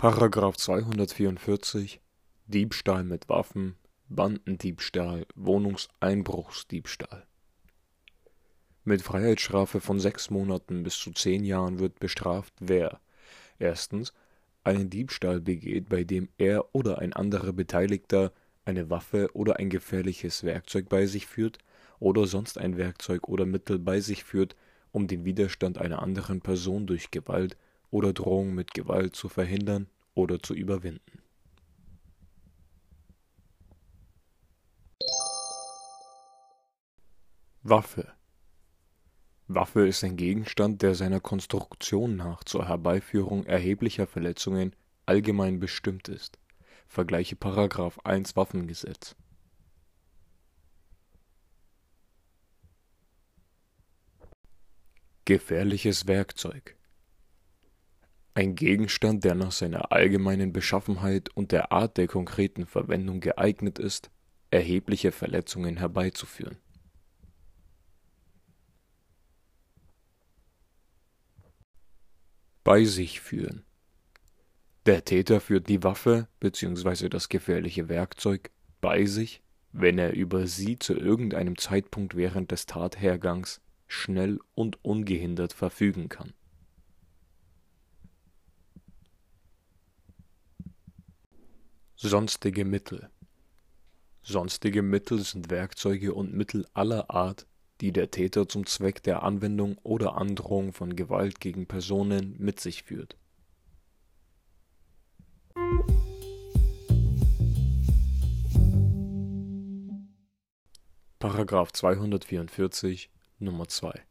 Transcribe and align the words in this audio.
Paragraph 0.00 0.56
244 0.56 2.00
Diebstahl 2.46 3.02
mit 3.02 3.28
Waffen, 3.28 3.74
Bandendiebstahl, 4.08 5.26
Wohnungseinbruchsdiebstahl. 5.34 7.26
Mit 8.84 9.02
Freiheitsstrafe 9.02 9.80
von 9.80 9.98
sechs 9.98 10.30
Monaten 10.30 10.84
bis 10.84 10.96
zu 10.98 11.10
zehn 11.10 11.42
Jahren 11.42 11.80
wird 11.80 11.98
bestraft, 11.98 12.54
wer 12.60 13.00
erstens 13.58 14.12
einen 14.62 14.88
Diebstahl 14.88 15.40
begeht, 15.40 15.88
bei 15.88 16.04
dem 16.04 16.28
er 16.38 16.72
oder 16.76 17.00
ein 17.00 17.12
anderer 17.12 17.52
Beteiligter 17.52 18.32
eine 18.64 18.90
Waffe 18.90 19.30
oder 19.32 19.56
ein 19.56 19.68
gefährliches 19.68 20.44
Werkzeug 20.44 20.88
bei 20.88 21.06
sich 21.06 21.26
führt 21.26 21.58
oder 21.98 22.28
sonst 22.28 22.56
ein 22.56 22.76
Werkzeug 22.76 23.26
oder 23.26 23.46
Mittel 23.46 23.80
bei 23.80 23.98
sich 23.98 24.22
führt, 24.22 24.54
um 24.92 25.08
den 25.08 25.24
Widerstand 25.24 25.78
einer 25.78 26.02
anderen 26.02 26.40
Person 26.40 26.86
durch 26.86 27.10
Gewalt 27.10 27.56
oder 27.90 28.12
Drohung 28.12 28.54
mit 28.54 28.74
Gewalt 28.74 29.16
zu 29.16 29.28
verhindern 29.28 29.88
oder 30.14 30.40
zu 30.40 30.54
überwinden. 30.54 31.22
Waffe 37.62 38.12
Waffe 39.50 39.86
ist 39.86 40.04
ein 40.04 40.16
Gegenstand, 40.16 40.82
der 40.82 40.94
seiner 40.94 41.20
Konstruktion 41.20 42.16
nach 42.16 42.44
zur 42.44 42.68
Herbeiführung 42.68 43.46
erheblicher 43.46 44.06
Verletzungen 44.06 44.76
allgemein 45.06 45.58
bestimmt 45.58 46.08
ist. 46.08 46.38
Vergleiche§ 46.86 47.36
1 48.04 48.36
Waffengesetz. 48.36 49.16
Gefährliches 55.24 56.06
Werkzeug 56.06 56.77
ein 58.38 58.54
Gegenstand, 58.54 59.24
der 59.24 59.34
nach 59.34 59.50
seiner 59.50 59.90
allgemeinen 59.90 60.52
Beschaffenheit 60.52 61.28
und 61.34 61.50
der 61.50 61.72
Art 61.72 61.96
der 61.96 62.06
konkreten 62.06 62.66
Verwendung 62.66 63.18
geeignet 63.18 63.80
ist, 63.80 64.12
erhebliche 64.52 65.10
Verletzungen 65.10 65.78
herbeizuführen. 65.78 66.56
Bei 72.62 72.84
sich 72.84 73.20
führen 73.20 73.64
Der 74.86 75.04
Täter 75.04 75.40
führt 75.40 75.68
die 75.68 75.82
Waffe 75.82 76.28
bzw. 76.38 77.08
das 77.08 77.28
gefährliche 77.28 77.88
Werkzeug 77.88 78.52
bei 78.80 79.04
sich, 79.04 79.42
wenn 79.72 79.98
er 79.98 80.12
über 80.12 80.46
sie 80.46 80.78
zu 80.78 80.94
irgendeinem 80.94 81.58
Zeitpunkt 81.58 82.14
während 82.14 82.52
des 82.52 82.66
Tathergangs 82.66 83.60
schnell 83.88 84.38
und 84.54 84.84
ungehindert 84.84 85.52
verfügen 85.54 86.08
kann 86.08 86.34
Sonstige 92.00 92.64
Mittel 92.64 93.10
Sonstige 94.22 94.82
Mittel 94.82 95.18
sind 95.18 95.50
Werkzeuge 95.50 96.14
und 96.14 96.32
Mittel 96.32 96.64
aller 96.72 97.10
Art, 97.10 97.48
die 97.80 97.90
der 97.90 98.12
Täter 98.12 98.48
zum 98.48 98.66
Zweck 98.66 99.02
der 99.02 99.24
Anwendung 99.24 99.78
oder 99.78 100.14
Androhung 100.14 100.72
von 100.72 100.94
Gewalt 100.94 101.40
gegen 101.40 101.66
Personen 101.66 102.36
mit 102.38 102.60
sich 102.60 102.84
führt. 102.84 103.16
Paragraph 111.18 111.72
244 111.72 113.10
Nummer 113.40 113.66
2 113.66 114.04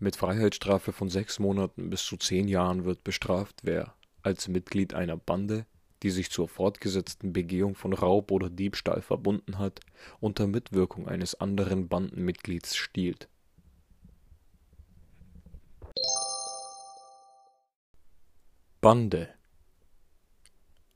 Mit 0.00 0.16
Freiheitsstrafe 0.16 0.92
von 0.92 1.10
sechs 1.10 1.38
Monaten 1.38 1.90
bis 1.90 2.04
zu 2.04 2.16
zehn 2.16 2.48
Jahren 2.48 2.84
wird 2.84 3.04
bestraft, 3.04 3.60
wer 3.62 3.94
als 4.22 4.48
Mitglied 4.48 4.94
einer 4.94 5.16
Bande 5.16 5.64
die 6.02 6.10
sich 6.10 6.30
zur 6.30 6.48
fortgesetzten 6.48 7.32
Begehung 7.32 7.74
von 7.74 7.92
Raub 7.92 8.30
oder 8.30 8.50
Diebstahl 8.50 9.02
verbunden 9.02 9.58
hat, 9.58 9.80
unter 10.20 10.46
Mitwirkung 10.46 11.08
eines 11.08 11.34
anderen 11.34 11.88
Bandenmitglieds 11.88 12.76
stiehlt. 12.76 13.28
Bande 18.80 19.28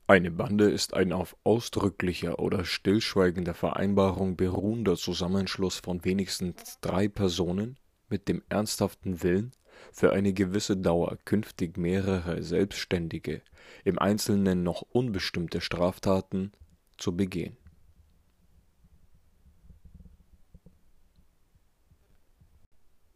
Eine 0.07 0.31
Bande 0.31 0.69
ist 0.69 0.93
ein 0.93 1.11
auf 1.11 1.35
ausdrücklicher 1.43 2.39
oder 2.39 2.63
stillschweigender 2.63 3.53
Vereinbarung 3.53 4.37
beruhender 4.37 4.95
Zusammenschluss 4.95 5.79
von 5.79 6.05
wenigstens 6.05 6.79
drei 6.79 7.09
Personen 7.09 7.77
mit 8.09 8.29
dem 8.29 8.41
ernsthaften 8.47 9.21
Willen, 9.21 9.51
für 9.91 10.13
eine 10.13 10.33
gewisse 10.33 10.77
Dauer 10.77 11.17
künftig 11.25 11.77
mehrere 11.77 12.43
selbstständige, 12.43 13.41
im 13.83 13.99
Einzelnen 13.99 14.63
noch 14.63 14.81
unbestimmte 14.81 15.61
Straftaten 15.61 16.51
zu 16.97 17.15
begehen. 17.15 17.57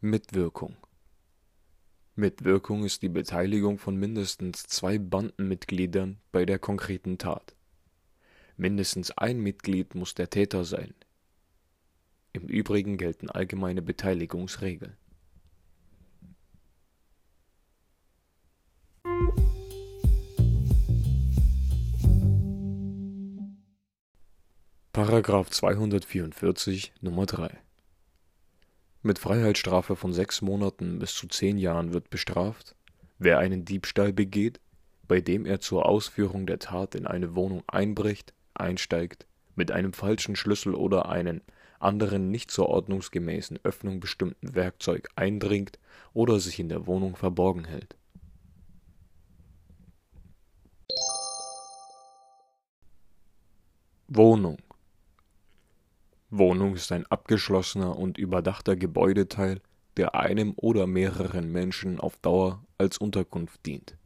Mitwirkung 0.01 0.75
Mitwirkung 2.16 2.83
ist 2.83 3.03
die 3.03 3.09
Beteiligung 3.09 3.77
von 3.77 3.95
mindestens 3.95 4.63
zwei 4.63 4.97
Bandenmitgliedern 4.97 6.19
bei 6.31 6.45
der 6.45 6.57
konkreten 6.57 7.19
Tat. 7.19 7.56
Mindestens 8.56 9.11
ein 9.11 9.39
Mitglied 9.39 9.94
muss 9.94 10.16
der 10.16 10.31
Täter 10.31 10.66
sein. 10.66 10.95
Im 12.33 12.47
Übrigen 12.47 12.97
gelten 12.97 13.29
allgemeine 13.29 13.83
Beteiligungsregeln 13.83 14.97
Paragraph 24.97 25.51
244 25.51 26.91
Nummer 27.01 27.27
3 27.27 27.51
Mit 29.03 29.19
Freiheitsstrafe 29.19 29.95
von 29.95 30.11
sechs 30.11 30.41
Monaten 30.41 30.97
bis 30.97 31.13
zu 31.13 31.27
zehn 31.27 31.59
Jahren 31.59 31.93
wird 31.93 32.09
bestraft, 32.09 32.73
wer 33.19 33.37
einen 33.37 33.63
Diebstahl 33.63 34.11
begeht, 34.11 34.59
bei 35.07 35.21
dem 35.21 35.45
er 35.45 35.59
zur 35.59 35.85
Ausführung 35.85 36.47
der 36.47 36.57
Tat 36.57 36.95
in 36.95 37.05
eine 37.05 37.35
Wohnung 37.35 37.61
einbricht, 37.67 38.33
einsteigt, 38.55 39.27
mit 39.55 39.69
einem 39.69 39.93
falschen 39.93 40.35
Schlüssel 40.35 40.73
oder 40.73 41.09
einem 41.09 41.41
anderen 41.77 42.31
nicht 42.31 42.49
zur 42.49 42.67
ordnungsgemäßen 42.67 43.59
Öffnung 43.61 43.99
bestimmten 43.99 44.55
Werkzeug 44.55 45.09
eindringt 45.15 45.77
oder 46.15 46.39
sich 46.39 46.59
in 46.59 46.69
der 46.69 46.87
Wohnung 46.87 47.15
verborgen 47.15 47.65
hält. 47.65 47.95
Wohnung 54.07 54.57
Wohnung 56.29 56.75
ist 56.75 56.91
ein 56.91 57.05
abgeschlossener 57.07 57.97
und 57.97 58.17
überdachter 58.17 58.75
Gebäudeteil, 58.75 59.61
der 59.95 60.15
einem 60.15 60.53
oder 60.55 60.85
mehreren 60.88 61.51
Menschen 61.51 61.99
auf 61.99 62.17
Dauer 62.17 62.63
als 62.77 62.97
Unterkunft 62.97 63.65
dient 63.65 63.97